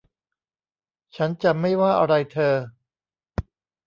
[1.15, 2.53] ฉันจะไม่ว่าอะไรเธอ